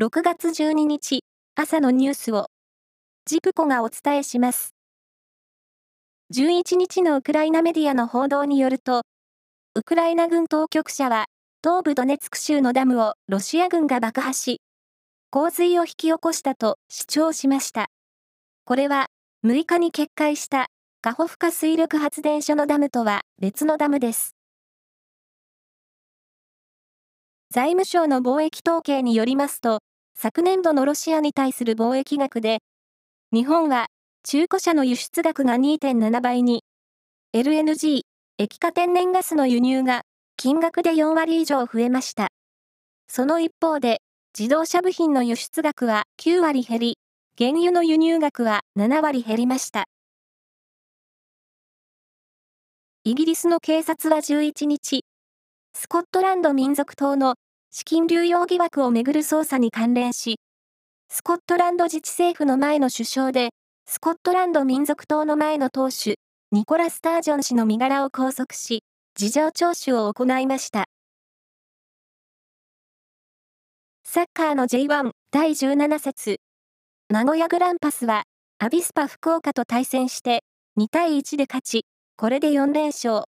[0.00, 1.24] 6月12日
[1.56, 2.46] 朝のニュースを
[3.26, 4.76] ジプコがお伝えします。
[6.32, 9.02] 11日のウクライナメディアの報道によると、
[9.74, 11.24] ウクライナ軍当局者は
[11.64, 14.60] 東部ドネツク州のダムをロシア軍が爆破し、
[15.30, 17.88] 洪水を引き起こしたと主張しました。
[18.66, 19.06] これは
[19.44, 20.68] 6日に決壊した
[21.02, 24.36] カホフカ水力発電所のダムとは別のダムです。
[27.50, 29.80] 財務省の貿易統計によりますと、
[30.20, 32.58] 昨年度のロシアに対する貿易額で、
[33.32, 33.86] 日本は
[34.24, 36.64] 中古車の輸出額が2.7倍に、
[37.32, 38.00] LNG、
[38.36, 40.02] 液化天然ガスの輸入が
[40.36, 42.30] 金額で4割以上増えました。
[43.06, 44.00] その一方で、
[44.36, 46.98] 自動車部品の輸出額は9割減り、
[47.38, 49.84] 原油の輸入額は7割減りました。
[53.04, 55.04] イギリスの警察は11日、
[55.74, 57.36] スコットランド民族党の
[57.70, 60.40] 資金流用疑惑をめぐる捜査に関連し、
[61.10, 63.50] スコットランド自治政府の前の首相で、
[63.86, 66.16] スコットランド民族党の前の党首、
[66.50, 68.82] ニコラ・スタージョン氏の身柄を拘束し、
[69.14, 70.86] 事情聴取を行いました。
[74.04, 76.36] サッカーの J1 第17節、
[77.10, 78.24] 名古屋グランパスは、
[78.58, 80.42] アビスパ福岡と対戦して、
[80.78, 81.84] 2対1で勝ち、
[82.16, 83.24] これで4連勝。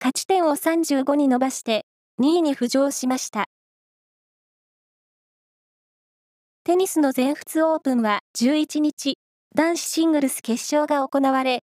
[0.00, 1.86] 勝ち点を35に伸ばして、
[2.20, 3.46] 2位に浮上しました。
[6.66, 9.18] テニスの全仏オープンは11日、
[9.54, 11.62] 男子シングルス決勝が行われ、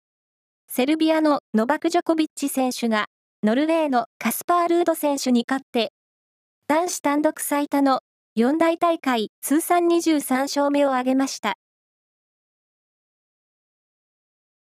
[0.68, 3.06] セルビアのノバク・ジョコビッチ選手が、
[3.42, 5.94] ノルウェーのカスパー・ルード選手に勝って、
[6.68, 8.02] 男子単独最多の
[8.36, 11.56] 四大大会通算23勝目を挙げました。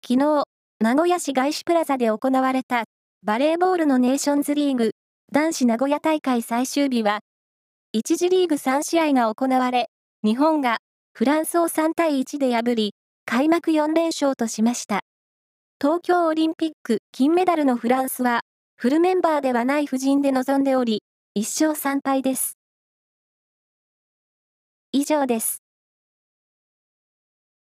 [0.06, 0.44] 昨日、
[0.80, 2.84] 名古屋市外資プラザで行われた
[3.22, 4.90] バレーボールのネーションズリーグ
[5.32, 7.20] 男子名古屋大会最終日は、
[7.96, 9.88] 1次リーグ3試合が行われ、
[10.24, 10.78] 日本が
[11.14, 15.02] フランスを3対1で破り、開幕4連勝としました。
[15.80, 18.40] 東京オリンピック金メダルのフランスは、
[18.76, 21.04] フルメンバーではない布陣で臨んでおり、
[21.36, 22.58] 1勝3敗です。
[24.90, 25.67] 以上です。